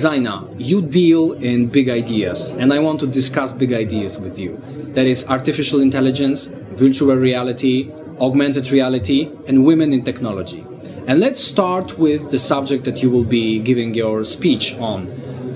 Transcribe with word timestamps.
Zaina, 0.00 0.48
you 0.56 0.80
deal 0.80 1.32
in 1.32 1.66
big 1.66 1.90
ideas, 1.90 2.52
and 2.52 2.72
I 2.72 2.78
want 2.78 3.00
to 3.00 3.06
discuss 3.06 3.52
big 3.52 3.74
ideas 3.74 4.18
with 4.18 4.38
you. 4.38 4.58
That 4.94 5.06
is 5.06 5.28
artificial 5.28 5.82
intelligence, 5.82 6.46
virtual 6.72 7.14
reality, 7.16 7.92
augmented 8.18 8.70
reality, 8.70 9.30
and 9.46 9.66
women 9.66 9.92
in 9.92 10.02
technology. 10.02 10.64
And 11.06 11.20
let's 11.20 11.38
start 11.38 11.98
with 11.98 12.30
the 12.30 12.38
subject 12.38 12.84
that 12.84 13.02
you 13.02 13.10
will 13.10 13.24
be 13.24 13.58
giving 13.58 13.92
your 13.92 14.24
speech 14.24 14.74
on 14.78 15.08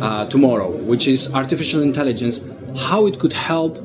uh, 0.02 0.26
tomorrow, 0.26 0.70
which 0.70 1.08
is 1.08 1.32
artificial 1.32 1.80
intelligence, 1.80 2.44
how 2.76 3.06
it 3.06 3.18
could 3.18 3.32
help 3.32 3.78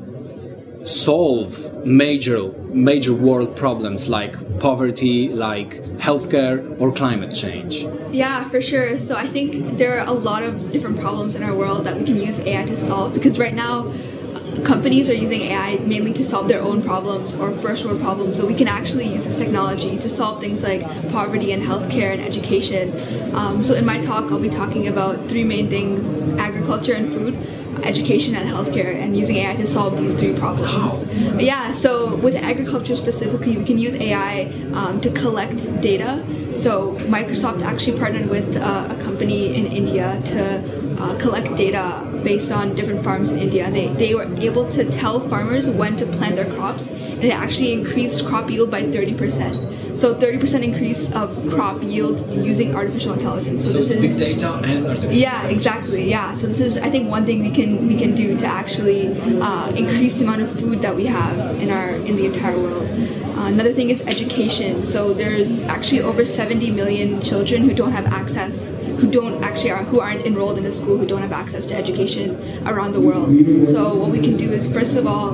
solve 0.84 1.84
major 1.84 2.52
major 2.72 3.12
world 3.12 3.56
problems 3.56 4.08
like 4.08 4.34
poverty, 4.60 5.28
like 5.28 5.82
healthcare 5.98 6.80
or 6.80 6.92
climate 6.92 7.34
change. 7.34 7.86
Yeah, 8.12 8.48
for 8.48 8.60
sure. 8.60 8.98
So 8.98 9.16
I 9.16 9.26
think 9.26 9.78
there 9.78 9.98
are 9.98 10.06
a 10.06 10.12
lot 10.12 10.42
of 10.42 10.72
different 10.72 11.00
problems 11.00 11.34
in 11.34 11.42
our 11.42 11.54
world 11.54 11.84
that 11.86 11.96
we 11.96 12.04
can 12.04 12.16
use 12.16 12.38
AI 12.40 12.64
to 12.64 12.76
solve 12.76 13.14
because 13.14 13.38
right 13.38 13.54
now 13.54 13.92
companies 14.64 15.08
are 15.08 15.14
using 15.14 15.42
AI 15.42 15.78
mainly 15.78 16.12
to 16.12 16.24
solve 16.24 16.48
their 16.48 16.60
own 16.60 16.82
problems 16.82 17.34
or 17.34 17.52
first 17.52 17.84
world 17.84 18.00
problems. 18.00 18.36
So 18.36 18.46
we 18.46 18.54
can 18.54 18.68
actually 18.68 19.08
use 19.08 19.24
this 19.24 19.38
technology 19.38 19.96
to 19.98 20.08
solve 20.08 20.40
things 20.40 20.62
like 20.62 20.82
poverty 21.10 21.52
and 21.52 21.62
healthcare 21.62 22.12
and 22.12 22.20
education. 22.20 23.34
Um, 23.34 23.64
so 23.64 23.74
in 23.74 23.84
my 23.84 24.00
talk, 24.00 24.30
I'll 24.30 24.40
be 24.40 24.50
talking 24.50 24.86
about 24.88 25.28
three 25.28 25.44
main 25.44 25.68
things: 25.68 26.22
agriculture 26.38 26.92
and 26.92 27.12
food, 27.12 27.34
education 27.84 28.34
and 28.34 28.48
healthcare, 28.48 28.94
and 28.94 29.16
using 29.16 29.36
AI 29.36 29.56
to 29.56 29.66
solve 29.66 29.96
these 29.96 30.14
three 30.14 30.34
problems. 30.34 31.06
Yeah. 31.40 31.70
So 31.70 32.16
with 32.16 32.34
agriculture 32.34 32.96
specifically, 32.96 33.56
we 33.56 33.64
can 33.64 33.78
use 33.78 33.94
AI 33.94 34.52
um, 34.72 35.00
to 35.00 35.10
collect 35.10 35.80
data. 35.80 36.24
So 36.54 36.94
Microsoft 37.16 37.62
actually 37.62 37.98
partnered 37.98 38.28
with 38.28 38.56
uh, 38.56 38.88
a 38.90 39.02
company 39.02 39.54
in 39.54 39.66
India 39.66 40.20
to 40.26 41.00
uh, 41.00 41.18
collect 41.18 41.56
data 41.56 42.06
based 42.22 42.52
on 42.52 42.74
different 42.74 43.02
farms 43.04 43.30
in 43.30 43.38
India. 43.38 43.70
They, 43.70 43.88
they 43.88 44.14
were 44.14 44.28
able 44.40 44.68
to 44.70 44.84
tell 44.90 45.20
farmers 45.20 45.68
when 45.68 45.96
to 45.96 46.06
plant 46.06 46.36
their 46.36 46.50
crops, 46.52 46.90
and 46.90 47.24
it 47.24 47.30
actually 47.30 47.72
increased 47.72 48.26
crop 48.26 48.50
yield 48.50 48.70
by 48.70 48.82
30%. 48.82 49.96
So 49.96 50.14
30% 50.14 50.62
increase 50.62 51.12
of 51.12 51.48
crop 51.50 51.82
yield 51.82 52.26
using 52.32 52.74
artificial 52.74 53.12
intelligence. 53.12 53.64
So, 53.64 53.72
so 53.72 53.78
this 53.78 53.90
is 53.90 54.18
big 54.18 54.38
data 54.38 54.54
and 54.64 54.86
artificial. 54.86 55.12
Yeah, 55.12 55.46
exactly. 55.46 56.08
Yeah. 56.08 56.32
So 56.32 56.46
this 56.46 56.60
is 56.60 56.78
I 56.78 56.90
think 56.90 57.10
one 57.10 57.26
thing 57.26 57.40
we 57.40 57.50
can 57.50 57.86
we 57.88 57.96
can 57.96 58.14
do 58.14 58.36
to 58.36 58.46
actually 58.46 59.08
uh, 59.40 59.70
increase 59.70 60.14
the 60.14 60.24
amount 60.24 60.42
of 60.42 60.50
food 60.50 60.80
that 60.82 60.94
we 60.94 61.06
have 61.06 61.60
in 61.60 61.70
our 61.70 61.90
in 61.90 62.16
the 62.16 62.26
entire 62.26 62.58
world. 62.58 62.88
Uh, 63.40 63.46
another 63.46 63.72
thing 63.72 63.88
is 63.88 64.02
education. 64.02 64.84
So 64.84 65.14
there's 65.14 65.62
actually 65.62 66.02
over 66.02 66.26
70 66.26 66.72
million 66.72 67.22
children 67.22 67.62
who 67.62 67.72
don't 67.72 67.92
have 67.92 68.04
access, 68.04 68.68
who 68.68 69.10
don't 69.10 69.42
actually 69.42 69.70
are, 69.70 69.82
who 69.84 69.98
aren't 69.98 70.26
enrolled 70.26 70.58
in 70.58 70.66
a 70.66 70.70
school, 70.70 70.98
who 70.98 71.06
don't 71.06 71.22
have 71.22 71.32
access 71.32 71.64
to 71.66 71.74
education 71.74 72.36
around 72.68 72.92
the 72.92 73.00
world. 73.00 73.34
So 73.66 73.94
what 73.94 74.10
we 74.10 74.20
can 74.20 74.36
do 74.36 74.52
is, 74.52 74.70
first 74.70 74.94
of 74.94 75.06
all, 75.06 75.30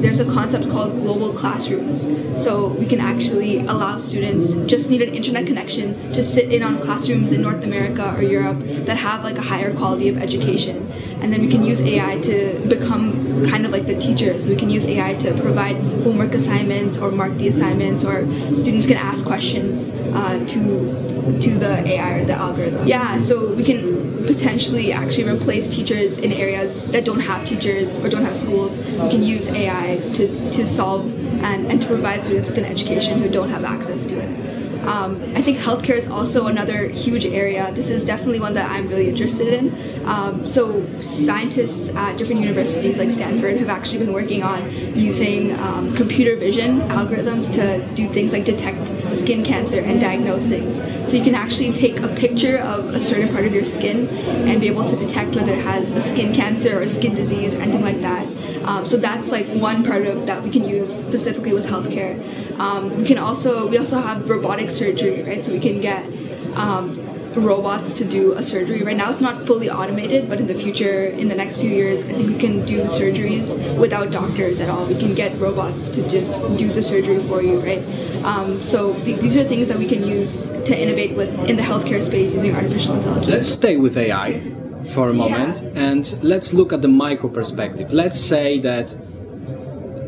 there's 0.00 0.20
a 0.20 0.24
concept 0.26 0.70
called 0.70 0.98
global 0.98 1.32
classrooms. 1.32 2.06
So 2.40 2.68
we 2.68 2.86
can 2.86 3.00
actually 3.00 3.58
allow 3.58 3.96
students 3.96 4.54
just 4.70 4.88
need 4.88 5.02
an 5.02 5.12
internet 5.12 5.44
connection 5.44 6.12
to 6.12 6.22
sit 6.22 6.52
in 6.52 6.62
on 6.62 6.80
classrooms 6.80 7.32
in 7.32 7.42
North 7.42 7.64
America 7.64 8.14
or 8.16 8.22
Europe 8.22 8.60
that 8.86 8.96
have 8.98 9.24
like 9.24 9.38
a 9.38 9.42
higher 9.42 9.74
quality 9.74 10.08
of 10.08 10.16
education, 10.18 10.88
and 11.20 11.32
then 11.32 11.40
we 11.40 11.48
can 11.48 11.64
use 11.64 11.80
AI 11.80 12.18
to 12.18 12.64
become 12.68 13.44
kind 13.46 13.66
of 13.66 13.72
like 13.72 13.86
the 13.86 13.98
teachers. 13.98 14.46
We 14.46 14.54
can 14.54 14.70
use 14.70 14.86
AI 14.86 15.14
to 15.14 15.34
provide 15.34 15.76
homework 16.04 16.34
assignments 16.34 16.96
or 16.96 17.10
mark 17.10 17.39
the 17.40 17.48
assignments, 17.48 18.04
or 18.04 18.26
students 18.54 18.86
can 18.86 18.96
ask 18.96 19.24
questions 19.24 19.90
uh, 19.90 20.44
to 20.46 20.60
to 21.40 21.58
the 21.58 21.86
AI 21.86 22.10
or 22.18 22.24
the 22.24 22.34
algorithm. 22.34 22.86
Yeah, 22.86 23.18
so 23.18 23.52
we 23.54 23.64
can 23.64 24.26
potentially 24.26 24.92
actually 24.92 25.28
replace 25.28 25.68
teachers 25.68 26.18
in 26.18 26.32
areas 26.32 26.86
that 26.86 27.04
don't 27.04 27.20
have 27.20 27.44
teachers 27.46 27.94
or 27.94 28.08
don't 28.08 28.24
have 28.24 28.36
schools. 28.36 28.78
We 28.78 29.08
can 29.10 29.22
use 29.22 29.48
AI 29.48 29.96
to, 30.14 30.50
to 30.50 30.66
solve 30.66 31.12
and, 31.42 31.70
and 31.70 31.80
to 31.80 31.86
provide 31.86 32.24
students 32.24 32.48
with 32.50 32.58
an 32.58 32.64
education 32.64 33.18
who 33.18 33.28
don't 33.28 33.50
have 33.50 33.64
access 33.64 34.04
to 34.06 34.18
it. 34.18 34.49
Um, 34.82 35.32
I 35.36 35.42
think 35.42 35.58
healthcare 35.58 35.96
is 35.96 36.08
also 36.08 36.46
another 36.46 36.88
huge 36.88 37.26
area. 37.26 37.72
This 37.72 37.90
is 37.90 38.04
definitely 38.04 38.40
one 38.40 38.54
that 38.54 38.70
I'm 38.70 38.88
really 38.88 39.08
interested 39.08 39.48
in. 39.52 40.06
Um, 40.06 40.46
so 40.46 40.84
scientists 41.00 41.94
at 41.94 42.16
different 42.16 42.40
universities 42.40 42.98
like 42.98 43.10
Stanford 43.10 43.56
have 43.58 43.68
actually 43.68 43.98
been 43.98 44.12
working 44.12 44.42
on 44.42 44.70
using 44.96 45.58
um, 45.58 45.94
computer 45.94 46.36
vision 46.36 46.80
algorithms 46.82 47.52
to 47.52 47.86
do 47.94 48.08
things 48.12 48.32
like 48.32 48.44
detect 48.44 49.12
skin 49.12 49.44
cancer 49.44 49.80
and 49.80 50.00
diagnose 50.00 50.46
things. 50.46 50.76
So 51.08 51.16
you 51.16 51.22
can 51.22 51.34
actually 51.34 51.72
take 51.72 52.00
a 52.00 52.08
picture 52.08 52.58
of 52.58 52.90
a 52.90 53.00
certain 53.00 53.28
part 53.28 53.44
of 53.44 53.52
your 53.52 53.64
skin 53.64 54.08
and 54.08 54.60
be 54.60 54.68
able 54.68 54.84
to 54.84 54.96
detect 54.96 55.34
whether 55.34 55.54
it 55.54 55.62
has 55.62 55.92
a 55.92 56.00
skin 56.00 56.32
cancer 56.32 56.78
or 56.78 56.82
a 56.82 56.88
skin 56.88 57.14
disease 57.14 57.54
or 57.54 57.60
anything 57.60 57.82
like 57.82 58.00
that. 58.02 58.26
Um, 58.64 58.84
so 58.84 58.96
that's 58.96 59.32
like 59.32 59.48
one 59.48 59.82
part 59.84 60.06
of 60.06 60.26
that 60.26 60.42
we 60.42 60.50
can 60.50 60.68
use 60.68 60.92
specifically 60.92 61.52
with 61.52 61.66
healthcare. 61.66 62.20
Um, 62.58 62.98
we 62.98 63.04
can 63.04 63.18
also 63.18 63.66
we 63.66 63.78
also 63.78 64.00
have 64.00 64.28
robotic 64.28 64.70
surgery, 64.70 65.22
right? 65.22 65.44
So 65.44 65.52
we 65.52 65.60
can 65.60 65.80
get 65.80 66.04
um, 66.54 67.10
robots 67.34 67.94
to 67.94 68.04
do 68.04 68.32
a 68.32 68.42
surgery. 68.42 68.82
Right 68.82 68.96
now, 68.96 69.10
it's 69.10 69.20
not 69.20 69.46
fully 69.46 69.70
automated, 69.70 70.28
but 70.28 70.40
in 70.40 70.46
the 70.46 70.54
future, 70.54 71.06
in 71.06 71.28
the 71.28 71.34
next 71.34 71.58
few 71.58 71.70
years, 71.70 72.02
I 72.04 72.08
think 72.12 72.26
we 72.26 72.36
can 72.36 72.64
do 72.64 72.82
surgeries 72.84 73.78
without 73.78 74.10
doctors 74.10 74.60
at 74.60 74.68
all. 74.68 74.86
We 74.86 74.96
can 74.96 75.14
get 75.14 75.38
robots 75.38 75.88
to 75.90 76.08
just 76.08 76.42
do 76.56 76.72
the 76.72 76.82
surgery 76.82 77.20
for 77.20 77.42
you, 77.42 77.60
right? 77.60 77.82
Um, 78.24 78.62
so 78.62 78.94
th- 79.04 79.20
these 79.20 79.36
are 79.36 79.44
things 79.44 79.68
that 79.68 79.78
we 79.78 79.86
can 79.86 80.06
use 80.06 80.38
to 80.38 80.78
innovate 80.78 81.14
with 81.14 81.30
in 81.48 81.56
the 81.56 81.62
healthcare 81.62 82.02
space 82.02 82.32
using 82.32 82.54
artificial 82.54 82.94
intelligence. 82.94 83.28
Let's 83.28 83.48
stay 83.48 83.76
with 83.76 83.96
AI 83.96 84.59
for 84.88 85.08
a 85.08 85.12
moment 85.12 85.62
yeah. 85.62 85.88
and 85.88 86.22
let's 86.22 86.52
look 86.52 86.72
at 86.72 86.82
the 86.82 86.88
micro 86.88 87.28
perspective. 87.28 87.92
Let's 87.92 88.18
say 88.18 88.58
that 88.60 88.96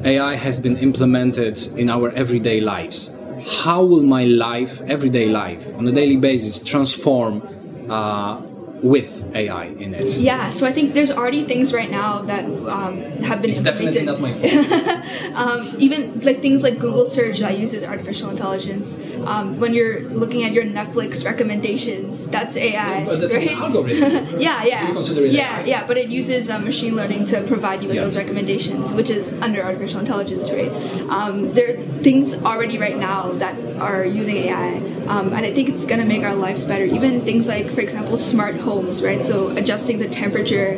AI 0.05 0.34
has 0.34 0.59
been 0.59 0.77
implemented 0.78 1.59
in 1.78 1.88
our 1.88 2.10
everyday 2.10 2.60
lives. 2.60 3.15
How 3.62 3.84
will 3.84 4.03
my 4.03 4.25
life, 4.25 4.81
everyday 4.83 5.28
life, 5.28 5.72
on 5.75 5.87
a 5.87 5.93
daily 5.93 6.16
basis, 6.16 6.62
transform 6.62 7.43
uh, 7.88 8.41
with 8.82 9.34
AI 9.34 9.66
in 9.66 9.94
it. 9.94 10.16
Yeah, 10.16 10.50
so 10.50 10.66
I 10.66 10.72
think 10.72 10.94
there's 10.94 11.10
already 11.10 11.44
things 11.44 11.72
right 11.72 11.91
now 11.91 12.22
that 12.22 12.44
um, 12.44 13.00
have 13.22 13.41
been. 13.41 13.50
It's 13.50 13.60
definitely 13.60 14.03
not 14.04 14.20
my 14.20 14.32
fault. 14.38 15.37
um, 15.37 15.76
even 15.78 16.20
like 16.20 16.43
things 16.43 16.62
like 16.62 16.78
Google 16.81 17.06
search 17.06 17.38
that 17.38 17.59
uses 17.59 17.84
artificial 17.84 18.28
intelligence. 18.28 18.98
Um, 19.25 19.60
when 19.60 19.72
you're 19.72 20.00
looking 20.10 20.42
at 20.42 20.53
your 20.53 20.65
Netflix 20.65 21.25
recommendations, 21.25 22.26
that's 22.28 22.56
AI. 22.56 22.72
Yeah, 22.72 23.04
but 23.04 23.21
that's 23.21 23.37
right? 23.37 23.53
an 23.53 23.59
algorithm. 23.59 24.12
yeah, 24.41 24.65
yeah, 24.65 24.92
yeah, 24.92 25.60
AI. 25.60 25.65
yeah. 25.65 25.87
But 25.87 25.97
it 25.97 26.09
uses 26.10 26.50
uh, 26.50 26.59
machine 26.59 26.97
learning 26.97 27.26
to 27.26 27.42
provide 27.42 27.82
you 27.82 27.88
with 27.88 27.97
yeah. 27.97 28.03
those 28.03 28.16
recommendations, 28.16 28.92
which 28.92 29.10
is 29.10 29.34
under 29.34 29.62
artificial 29.62 30.00
intelligence, 30.00 30.50
right? 30.50 30.72
Um, 31.09 31.50
there 31.50 31.78
are 31.78 32.03
things 32.03 32.34
already 32.34 32.78
right 32.78 32.98
now 32.98 33.31
that 33.32 33.54
are 33.81 34.04
using 34.04 34.37
AI, 34.37 34.76
um, 35.06 35.32
and 35.32 35.47
I 35.47 35.54
think 35.54 35.69
it's 35.69 35.84
going 35.84 36.00
to 36.00 36.06
make 36.06 36.25
our 36.25 36.34
lives 36.34 36.65
better. 36.65 36.84
Even 36.84 37.25
things 37.25 37.47
like, 37.47 37.71
for 37.71 37.81
example, 37.81 38.16
smart 38.16 38.56
home 38.56 38.72
homes, 38.72 39.03
right? 39.03 39.27
So 39.27 39.49
adjusting 39.49 39.99
the 39.99 40.09
temperature 40.09 40.72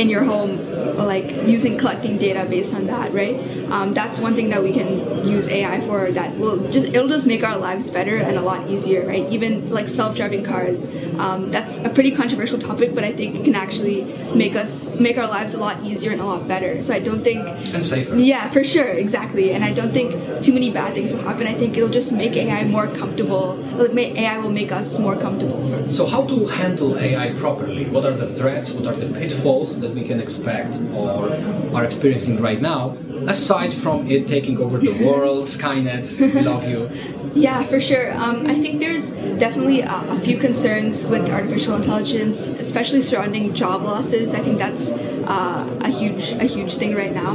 in 0.00 0.08
your 0.08 0.24
home 0.24 0.69
like 0.96 1.30
using 1.46 1.76
collecting 1.76 2.18
data 2.18 2.46
based 2.48 2.74
on 2.74 2.86
that 2.86 3.12
right? 3.12 3.36
Um, 3.70 3.94
that's 3.94 4.18
one 4.18 4.34
thing 4.34 4.50
that 4.50 4.62
we 4.62 4.72
can 4.72 5.26
use 5.26 5.48
ai 5.48 5.80
for 5.82 6.10
that 6.12 6.36
will 6.36 6.68
just 6.70 6.86
it'll 6.88 7.08
just 7.08 7.26
make 7.26 7.42
our 7.44 7.56
lives 7.56 7.90
better 7.90 8.16
and 8.16 8.36
a 8.36 8.42
lot 8.42 8.68
easier 8.68 9.06
right? 9.06 9.30
Even 9.30 9.70
like 9.70 9.88
self-driving 9.88 10.44
cars 10.44 10.88
um, 11.18 11.50
that's 11.50 11.78
a 11.78 11.90
pretty 11.90 12.10
controversial 12.10 12.58
topic 12.58 12.94
but 12.94 13.04
i 13.04 13.12
think 13.12 13.36
it 13.36 13.44
can 13.44 13.54
actually 13.54 14.04
make 14.34 14.56
us 14.56 14.98
make 14.98 15.16
our 15.18 15.26
lives 15.26 15.54
a 15.54 15.58
lot 15.58 15.82
easier 15.82 16.12
and 16.12 16.20
a 16.20 16.24
lot 16.24 16.46
better. 16.46 16.82
So 16.82 16.94
i 16.94 16.98
don't 16.98 17.22
think 17.22 17.46
and 17.74 17.84
safer. 17.84 18.14
Yeah 18.14 18.48
for 18.50 18.64
sure 18.64 18.88
exactly. 18.88 19.52
And 19.52 19.64
i 19.64 19.72
don't 19.72 19.92
think 19.92 20.42
too 20.42 20.52
many 20.52 20.70
bad 20.70 20.94
things 20.94 21.12
will 21.12 21.22
happen. 21.22 21.46
I 21.46 21.54
think 21.54 21.76
it'll 21.76 21.88
just 22.00 22.12
make 22.12 22.36
ai 22.36 22.64
more 22.64 22.86
comfortable 22.88 23.56
like 23.74 24.16
ai 24.16 24.38
will 24.38 24.50
make 24.50 24.72
us 24.72 24.98
more 24.98 25.16
comfortable 25.16 25.62
for 25.68 25.88
so 25.90 26.06
how 26.06 26.24
to 26.26 26.46
handle 26.46 26.98
ai 26.98 27.32
properly? 27.34 27.86
What 27.86 28.04
are 28.04 28.14
the 28.14 28.26
threats? 28.26 28.70
What 28.72 28.86
are 28.86 28.96
the 28.96 29.12
pitfalls 29.18 29.80
that 29.80 29.92
we 29.94 30.02
can 30.02 30.20
expect 30.20 30.69
or 30.94 31.32
are 31.74 31.84
experiencing 31.84 32.40
right 32.40 32.60
now, 32.60 32.96
aside 33.26 33.72
from 33.72 34.10
it 34.10 34.26
taking 34.26 34.58
over 34.58 34.78
the 34.78 34.92
world, 35.04 35.44
Skynet, 35.44 36.34
we 36.34 36.40
love 36.40 36.68
you. 36.68 36.90
Yeah, 37.32 37.62
for 37.62 37.80
sure. 37.80 38.12
Um, 38.12 38.48
I 38.48 38.56
think 38.56 38.80
there's 38.80 39.12
definitely 39.12 39.82
a, 39.82 40.04
a, 40.08 40.18
few 40.18 40.36
concerns 40.36 41.06
with 41.06 41.30
artificial 41.30 41.76
intelligence, 41.76 42.48
especially 42.48 43.00
surrounding 43.00 43.54
job 43.54 43.82
losses. 43.82 44.34
I 44.34 44.40
think 44.40 44.58
that's 44.58 44.90
uh, 45.30 45.78
a 45.80 45.90
huge 45.90 46.32
a 46.32 46.44
huge 46.44 46.74
thing 46.74 46.94
right 46.94 47.14
now. 47.14 47.32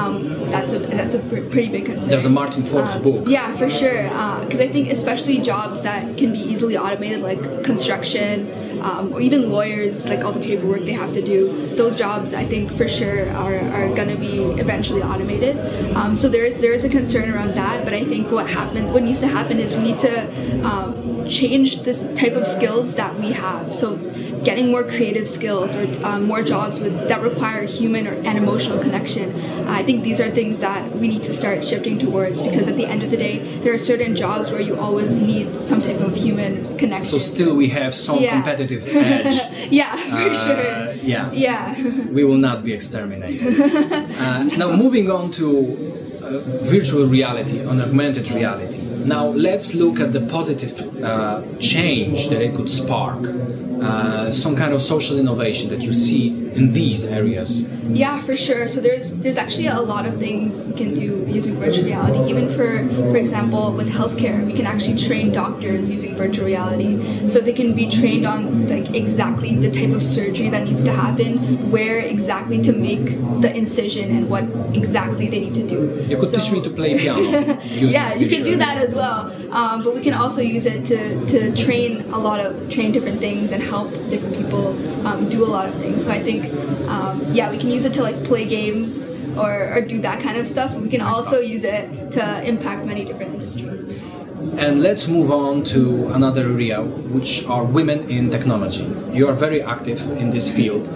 Um, 0.00 0.14
that's 0.50 0.72
a 0.72 0.78
that's 0.78 1.14
a 1.14 1.18
pr- 1.18 1.48
pretty 1.52 1.68
big 1.68 1.86
concern. 1.86 2.10
There's 2.10 2.24
a 2.24 2.30
Martin 2.30 2.64
Ford's 2.64 2.96
uh, 2.96 3.00
book. 3.00 3.28
Yeah, 3.28 3.52
for 3.52 3.68
sure. 3.68 4.04
Because 4.44 4.60
uh, 4.60 4.68
I 4.68 4.68
think 4.68 4.88
especially 4.88 5.38
jobs 5.40 5.82
that 5.82 6.16
can 6.16 6.32
be 6.32 6.38
easily 6.38 6.76
automated, 6.76 7.20
like 7.20 7.42
construction 7.64 8.32
um, 8.82 9.12
or 9.12 9.20
even 9.20 9.50
lawyers, 9.50 10.06
like 10.08 10.24
all 10.24 10.32
the 10.32 10.40
paperwork 10.40 10.84
they 10.84 10.92
have 10.92 11.12
to 11.12 11.22
do. 11.22 11.74
Those 11.76 11.96
jobs, 11.96 12.32
I 12.34 12.44
think, 12.44 12.72
for 12.72 12.88
sure 12.88 13.30
are, 13.32 13.58
are 13.76 13.88
going 13.94 14.08
to 14.08 14.16
be 14.16 14.42
eventually 14.64 15.02
automated. 15.02 15.58
Um, 15.94 16.16
so 16.16 16.28
there 16.28 16.44
is 16.44 16.58
there 16.58 16.72
is 16.72 16.84
a 16.84 16.88
concern 16.88 17.30
around 17.30 17.54
that. 17.54 17.84
But 17.84 17.94
I 17.94 18.04
think 18.04 18.30
what 18.30 18.48
happened, 18.48 18.92
what 18.92 19.02
needs 19.02 19.20
to 19.20 19.28
happen 19.28 19.58
is 19.58 19.74
we 19.74 19.82
need 19.82 19.98
to 19.98 20.14
um, 20.64 21.28
change 21.28 21.82
this 21.82 22.06
type 22.14 22.34
of 22.34 22.46
skills 22.46 22.94
that 22.94 23.18
we 23.18 23.32
have. 23.32 23.74
So 23.74 23.96
getting 24.44 24.70
more 24.70 24.84
creative 24.84 25.28
skills 25.28 25.74
or 25.74 25.84
um, 26.04 26.24
more 26.24 26.42
jobs 26.42 26.78
with 26.78 27.08
that 27.08 27.20
require 27.22 27.64
human 27.66 28.06
or, 28.06 28.12
and 28.12 28.36
emotional 28.38 28.78
connection. 28.78 29.34
I 29.68 29.82
think 29.82 30.04
these 30.04 30.20
are 30.20 30.30
things 30.30 30.58
that 30.60 30.96
we 30.96 31.08
need 31.08 31.22
to 31.24 31.32
start 31.32 31.64
shifting 31.64 31.98
towards 31.98 32.42
because 32.42 32.68
at 32.68 32.76
the 32.76 32.86
end 32.86 33.02
of 33.02 33.10
the 33.10 33.16
day, 33.16 33.38
there 33.60 33.72
are 33.74 33.78
certain 33.78 34.14
jobs 34.16 34.50
where 34.50 34.60
you 34.60 34.78
always 34.78 35.20
need 35.20 35.62
some 35.62 35.80
type 35.80 36.00
of 36.00 36.14
human 36.16 36.76
connection. 36.78 37.10
So 37.10 37.18
still 37.18 37.54
we 37.56 37.68
have 37.68 37.94
some 37.94 38.18
Yeah. 38.18 38.32
competitive 38.34 38.86
edge. 38.96 39.40
yeah, 39.72 39.96
for 39.96 40.30
Uh, 40.30 40.34
sure. 40.34 40.94
yeah. 41.02 41.30
Yeah. 41.32 41.74
we 42.10 42.24
will 42.24 42.38
not 42.38 42.64
be 42.64 42.72
exterminated. 42.72 43.40
uh, 44.18 44.44
now, 44.58 44.70
moving 44.76 45.10
on 45.10 45.30
to 45.32 45.93
uh, 46.24 46.40
virtual 46.62 47.06
reality 47.06 47.58
and 47.58 47.80
augmented 47.80 48.30
reality. 48.30 48.80
Now, 49.04 49.26
let's 49.28 49.74
look 49.74 50.00
at 50.00 50.12
the 50.12 50.20
positive 50.20 50.72
uh, 51.04 51.42
change 51.58 52.28
that 52.28 52.40
it 52.40 52.54
could 52.54 52.70
spark. 52.70 53.26
Uh, 53.26 54.32
some 54.32 54.56
kind 54.56 54.72
of 54.72 54.80
social 54.80 55.18
innovation 55.18 55.68
that 55.68 55.82
you 55.82 55.92
see 55.92 56.43
in 56.54 56.72
these 56.72 57.04
areas. 57.04 57.62
Yeah, 58.02 58.20
for 58.20 58.36
sure. 58.36 58.66
So 58.68 58.80
there's 58.80 59.16
there's 59.16 59.36
actually 59.36 59.66
a 59.66 59.80
lot 59.80 60.06
of 60.06 60.18
things 60.18 60.66
we 60.66 60.74
can 60.74 60.94
do 60.94 61.24
using 61.28 61.56
virtual 61.58 61.84
reality. 61.84 62.30
Even 62.30 62.48
for 62.48 62.88
for 63.10 63.16
example, 63.16 63.72
with 63.72 63.90
healthcare, 63.90 64.44
we 64.46 64.52
can 64.52 64.66
actually 64.66 64.98
train 64.98 65.32
doctors 65.32 65.90
using 65.90 66.14
virtual 66.16 66.46
reality, 66.46 67.26
so 67.26 67.40
they 67.40 67.52
can 67.52 67.74
be 67.74 67.90
trained 67.90 68.24
on 68.26 68.68
like 68.68 68.94
exactly 68.94 69.56
the 69.56 69.70
type 69.70 69.90
of 69.90 70.02
surgery 70.02 70.48
that 70.48 70.64
needs 70.64 70.82
to 70.84 70.92
happen, 70.92 71.38
where 71.70 71.98
exactly 71.98 72.60
to 72.62 72.72
make 72.72 73.04
the 73.42 73.54
incision, 73.54 74.10
and 74.16 74.28
what 74.30 74.44
exactly 74.74 75.28
they 75.28 75.40
need 75.40 75.54
to 75.54 75.66
do. 75.66 76.04
You 76.08 76.16
could 76.16 76.28
So- 76.30 76.38
teach 76.38 76.52
me 76.52 76.62
to 76.62 76.70
play 76.70 76.96
piano. 76.98 77.20
using 77.64 77.88
yeah, 77.90 78.14
you 78.14 78.28
could 78.28 78.44
do 78.44 78.56
that 78.56 78.78
as 78.78 78.94
well. 78.94 79.30
Um, 79.52 79.82
but 79.84 79.94
we 79.94 80.00
can 80.00 80.14
also 80.14 80.40
use 80.40 80.66
it 80.66 80.84
to, 80.86 81.24
to 81.26 81.54
train 81.54 82.00
a 82.12 82.18
lot 82.18 82.40
of 82.40 82.68
train 82.70 82.90
different 82.92 83.20
things 83.20 83.52
and 83.52 83.62
help 83.62 83.90
different 84.08 84.36
people 84.36 84.68
um, 85.06 85.28
do 85.28 85.44
a 85.44 85.50
lot 85.56 85.68
of 85.68 85.74
things. 85.76 86.04
So 86.04 86.10
I 86.10 86.22
think, 86.22 86.43
um, 86.88 87.32
yeah, 87.32 87.50
we 87.50 87.58
can 87.58 87.70
use 87.70 87.84
it 87.84 87.92
to 87.94 88.02
like 88.02 88.24
play 88.24 88.44
games 88.44 89.08
or, 89.36 89.74
or 89.74 89.80
do 89.80 90.00
that 90.00 90.20
kind 90.20 90.36
of 90.36 90.46
stuff. 90.46 90.74
We 90.74 90.88
can 90.88 91.00
also 91.00 91.40
use 91.40 91.64
it 91.64 92.12
to 92.12 92.42
impact 92.44 92.86
many 92.86 93.04
different 93.04 93.34
industries. 93.34 94.00
And 94.58 94.82
let's 94.82 95.08
move 95.08 95.30
on 95.30 95.64
to 95.64 96.08
another 96.08 96.42
area, 96.42 96.82
which 96.82 97.44
are 97.46 97.64
women 97.64 98.10
in 98.10 98.30
technology. 98.30 98.84
You 99.12 99.28
are 99.28 99.32
very 99.32 99.62
active 99.62 100.00
in 100.18 100.30
this 100.30 100.50
field. 100.50 100.86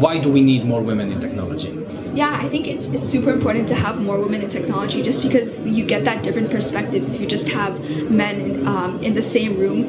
Why 0.00 0.18
do 0.18 0.30
we 0.30 0.40
need 0.40 0.64
more 0.64 0.82
women 0.82 1.10
in 1.12 1.20
technology? 1.20 1.86
Yeah, 2.14 2.36
I 2.42 2.48
think 2.48 2.66
it's 2.66 2.86
it's 2.88 3.08
super 3.08 3.30
important 3.30 3.68
to 3.68 3.74
have 3.74 4.00
more 4.00 4.18
women 4.18 4.42
in 4.42 4.48
technology, 4.48 5.02
just 5.02 5.22
because 5.22 5.58
you 5.60 5.84
get 5.84 6.04
that 6.04 6.22
different 6.22 6.50
perspective. 6.50 7.08
If 7.14 7.20
you 7.20 7.26
just 7.26 7.48
have 7.50 7.80
men 8.10 8.66
um, 8.66 9.00
in 9.02 9.14
the 9.14 9.22
same 9.22 9.56
room, 9.56 9.84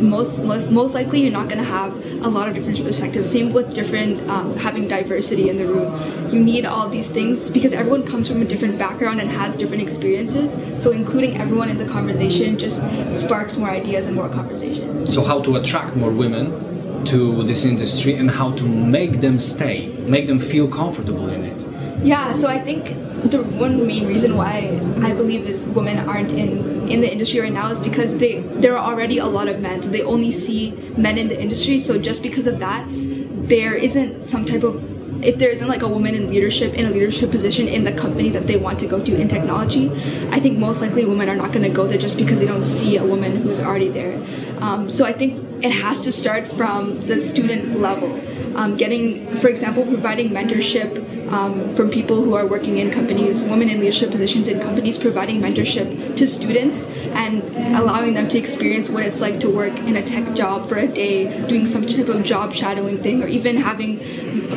most 0.00 0.42
most 0.42 0.70
most 0.70 0.94
likely 0.94 1.22
you're 1.22 1.32
not 1.32 1.48
going 1.48 1.62
to 1.62 1.70
have 1.70 1.94
a 2.24 2.28
lot 2.28 2.48
of 2.48 2.54
different 2.54 2.82
perspectives. 2.84 3.30
Same 3.30 3.52
with 3.52 3.74
different 3.74 4.28
um, 4.30 4.56
having 4.56 4.88
diversity 4.88 5.48
in 5.48 5.56
the 5.56 5.66
room. 5.66 5.94
You 6.32 6.40
need 6.40 6.64
all 6.64 6.88
these 6.88 7.10
things 7.10 7.50
because 7.50 7.72
everyone 7.72 8.04
comes 8.04 8.28
from 8.28 8.42
a 8.42 8.44
different 8.44 8.78
background 8.78 9.20
and 9.20 9.30
has 9.30 9.56
different 9.56 9.82
experiences. 9.82 10.58
So 10.82 10.90
including 10.90 11.36
everyone 11.38 11.68
in 11.68 11.76
the 11.76 11.86
conversation 11.86 12.58
just 12.58 12.82
sparks 13.14 13.56
more 13.56 13.70
ideas 13.70 14.06
and 14.06 14.16
more 14.16 14.28
conversation. 14.28 15.06
So, 15.06 15.24
how 15.24 15.40
to 15.42 15.56
attract 15.56 15.96
more 15.96 16.10
women 16.10 17.04
to 17.06 17.42
this 17.44 17.64
industry 17.64 18.14
and 18.14 18.30
how 18.30 18.52
to 18.52 18.64
make 18.64 19.20
them 19.20 19.38
stay, 19.38 19.88
make 20.06 20.26
them 20.26 20.38
feel 20.38 20.68
comfortable 20.68 21.28
in 21.28 21.44
it? 21.44 22.04
Yeah, 22.04 22.32
so 22.32 22.48
I 22.48 22.60
think 22.60 22.96
the 23.24 23.42
one 23.42 23.86
main 23.86 24.06
reason 24.06 24.36
why 24.36 24.80
I 25.02 25.12
believe 25.12 25.46
is 25.46 25.68
women 25.68 26.08
aren't 26.08 26.32
in 26.32 26.88
in 26.88 27.00
the 27.00 27.10
industry 27.10 27.40
right 27.40 27.52
now 27.52 27.70
is 27.70 27.80
because 27.80 28.16
they 28.18 28.38
there 28.38 28.76
are 28.76 28.84
already 28.84 29.18
a 29.18 29.26
lot 29.26 29.48
of 29.48 29.60
men, 29.60 29.82
so 29.82 29.90
they 29.90 30.02
only 30.02 30.32
see 30.32 30.72
men 30.96 31.18
in 31.18 31.28
the 31.28 31.40
industry. 31.40 31.78
So 31.78 31.98
just 31.98 32.22
because 32.22 32.46
of 32.46 32.58
that, 32.60 32.86
there 32.88 33.74
isn't 33.74 34.26
some 34.26 34.44
type 34.44 34.62
of 34.62 34.84
if 35.22 35.38
there 35.38 35.50
isn't 35.50 35.68
like 35.68 35.82
a 35.82 35.88
woman 35.88 36.14
in 36.14 36.30
leadership 36.30 36.74
in 36.74 36.86
a 36.86 36.90
leadership 36.90 37.30
position 37.30 37.68
in 37.68 37.84
the 37.84 37.92
company 37.92 38.30
that 38.30 38.46
they 38.46 38.56
want 38.56 38.78
to 38.78 38.86
go 38.86 39.04
to 39.04 39.16
in 39.16 39.28
technology, 39.28 39.90
I 40.30 40.40
think 40.40 40.58
most 40.58 40.80
likely 40.80 41.04
women 41.04 41.28
are 41.28 41.36
not 41.36 41.52
going 41.52 41.64
to 41.64 41.68
go 41.68 41.86
there 41.86 41.98
just 41.98 42.16
because 42.16 42.38
they 42.38 42.46
don't 42.46 42.64
see 42.64 42.96
a 42.96 43.04
woman 43.04 43.36
who's 43.42 43.60
already 43.60 43.88
there. 43.88 44.22
Um, 44.60 44.88
so 44.88 45.04
I 45.04 45.12
think 45.12 45.49
it 45.62 45.70
has 45.70 46.00
to 46.02 46.12
start 46.12 46.46
from 46.46 47.00
the 47.02 47.18
student 47.18 47.78
level. 47.78 48.20
Um, 48.56 48.76
getting, 48.76 49.36
for 49.36 49.48
example, 49.48 49.84
providing 49.84 50.30
mentorship 50.30 51.30
um, 51.30 51.74
from 51.76 51.88
people 51.90 52.22
who 52.22 52.34
are 52.34 52.46
working 52.46 52.78
in 52.78 52.90
companies, 52.90 53.42
women 53.42 53.68
in 53.68 53.78
leadership 53.78 54.10
positions 54.10 54.48
in 54.48 54.58
companies, 54.60 54.98
providing 54.98 55.40
mentorship 55.40 56.16
to 56.16 56.26
students 56.26 56.86
and 57.12 57.42
allowing 57.76 58.14
them 58.14 58.28
to 58.28 58.38
experience 58.38 58.90
what 58.90 59.04
it's 59.04 59.20
like 59.20 59.38
to 59.40 59.48
work 59.48 59.78
in 59.78 59.96
a 59.96 60.02
tech 60.02 60.34
job 60.34 60.68
for 60.68 60.76
a 60.76 60.88
day, 60.88 61.46
doing 61.46 61.66
some 61.66 61.86
type 61.86 62.08
of 62.08 62.24
job 62.24 62.52
shadowing 62.52 63.02
thing, 63.02 63.22
or 63.22 63.28
even 63.28 63.56
having 63.56 64.00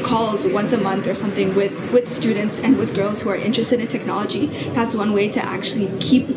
calls 0.04 0.48
once 0.48 0.74
a 0.74 0.78
month 0.78 1.06
or 1.08 1.16
something 1.16 1.54
with, 1.54 1.92
with 1.92 2.12
students 2.12 2.60
and 2.60 2.78
with 2.78 2.96
girls 2.96 3.22
who 3.22 3.30
are 3.30 3.36
interested 3.36 3.80
in 3.80 3.88
technology. 3.88 4.48
That's 4.74 4.96
one 4.96 5.14
way 5.14 5.30
to 5.30 5.44
actually 5.44 5.96
keep 6.00 6.28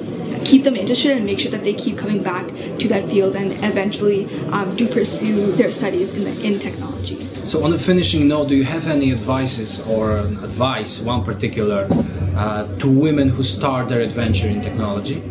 keep 0.46 0.62
them 0.62 0.76
interested 0.76 1.10
and 1.16 1.26
make 1.26 1.40
sure 1.40 1.50
that 1.50 1.64
they 1.64 1.74
keep 1.74 1.98
coming 1.98 2.22
back 2.22 2.46
to 2.78 2.86
that 2.88 3.10
field 3.10 3.34
and 3.34 3.52
eventually 3.64 4.20
um, 4.52 4.74
do 4.76 4.86
pursue 4.86 5.52
their 5.52 5.70
studies 5.70 6.12
in, 6.12 6.24
the, 6.24 6.34
in 6.40 6.58
technology. 6.58 7.18
So, 7.44 7.64
on 7.64 7.72
a 7.72 7.78
finishing 7.78 8.28
note, 8.28 8.48
do 8.48 8.56
you 8.56 8.64
have 8.64 8.86
any 8.86 9.12
advices 9.12 9.80
or 9.80 10.18
advice, 10.18 11.00
one 11.00 11.24
particular, 11.24 11.88
uh, 12.36 12.66
to 12.78 12.88
women 12.88 13.28
who 13.28 13.42
start 13.42 13.88
their 13.88 14.00
adventure 14.00 14.48
in 14.48 14.60
technology? 14.60 15.22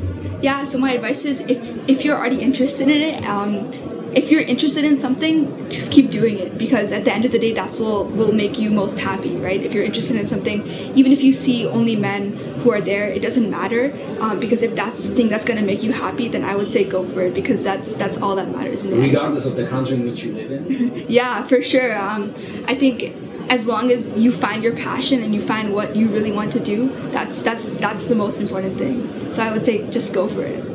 Yeah, 0.42 0.64
so 0.64 0.78
my 0.78 0.92
advice 0.92 1.26
is 1.26 1.42
if, 1.42 1.90
if 1.90 2.04
you're 2.04 2.18
already 2.18 2.42
interested 2.42 2.90
in 2.90 3.02
it, 3.02 3.26
um, 3.26 3.70
if 4.16 4.32
you're 4.32 4.42
interested 4.42 4.86
in 4.86 4.98
something, 4.98 5.70
just 5.70 5.92
keep 5.92 6.10
doing 6.10 6.40
it 6.40 6.58
because 6.58 6.94
at 6.94 7.04
the 7.04 7.14
end 7.14 7.26
of 7.26 7.32
the 7.32 7.40
day, 7.40 7.52
that's 7.52 7.80
what 7.82 8.12
will 8.12 8.32
make 8.32 8.58
you 8.58 8.72
most 8.72 9.00
happy, 9.00 9.36
right? 9.36 9.62
If 9.62 9.74
you're 9.74 9.84
interested 9.84 10.16
in 10.16 10.26
something, 10.26 10.66
even 10.96 11.12
if 11.12 11.22
you 11.22 11.34
see 11.34 11.68
only 11.68 11.98
men 11.98 12.32
who 12.62 12.72
are 12.72 12.80
there, 12.80 13.10
it 13.10 13.22
doesn't 13.22 13.50
matter 13.50 13.94
um, 14.22 14.40
because 14.40 14.62
if 14.62 14.74
that's 14.74 15.06
the 15.08 15.16
thing 15.16 15.28
that's 15.28 15.44
going 15.44 15.60
to 15.60 15.66
make 15.66 15.84
you 15.84 15.92
happy, 15.92 16.30
then 16.30 16.46
I 16.46 16.56
would 16.56 16.72
say 16.72 16.86
go 16.86 17.06
for 17.06 17.24
it 17.24 17.34
because 17.34 17.62
that's 17.62 17.94
that's 17.96 18.18
all 18.22 18.36
that 18.38 18.50
matters 18.50 18.86
in 18.86 18.92
the 18.92 18.96
end. 18.96 19.06
Regardless 19.06 19.46
of 19.46 19.58
the 19.58 19.68
country 19.68 19.96
in 19.96 20.06
which 20.06 20.24
you 20.24 20.34
live 20.34 20.52
in? 20.52 21.06
Yeah, 21.16 21.44
for 21.44 21.62
sure. 21.62 21.98
Um, 21.98 22.34
I 22.68 22.76
think 22.76 23.16
as 23.50 23.68
long 23.68 23.92
as 23.92 24.14
you 24.18 24.32
find 24.32 24.64
your 24.64 24.76
passion 24.76 25.22
and 25.24 25.36
you 25.36 25.42
find 25.42 25.74
what 25.74 25.96
you 25.96 26.08
really 26.08 26.32
want 26.32 26.52
to 26.54 26.60
do, 26.60 26.90
that's 27.12 27.44
that's 27.44 27.66
that's 27.66 28.08
the 28.08 28.16
most 28.16 28.40
important 28.40 28.78
thing. 28.78 29.32
So 29.32 29.44
I 29.44 29.52
would 29.52 29.66
say 29.66 29.90
just 29.90 30.14
go 30.14 30.28
for 30.28 30.44
it. 30.44 30.75